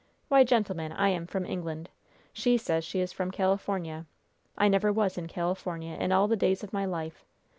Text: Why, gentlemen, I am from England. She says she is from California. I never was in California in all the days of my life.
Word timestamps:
Why, 0.29 0.43
gentlemen, 0.43 0.91
I 0.93 1.09
am 1.09 1.27
from 1.27 1.45
England. 1.45 1.87
She 2.33 2.57
says 2.57 2.83
she 2.83 3.01
is 3.01 3.11
from 3.13 3.29
California. 3.29 4.07
I 4.57 4.67
never 4.67 4.91
was 4.91 5.15
in 5.15 5.27
California 5.27 5.95
in 5.95 6.11
all 6.11 6.27
the 6.27 6.35
days 6.35 6.63
of 6.63 6.73
my 6.73 6.85
life. 6.85 7.23